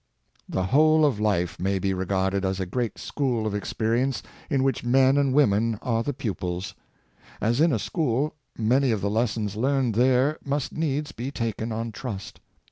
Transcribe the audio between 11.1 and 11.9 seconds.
be taken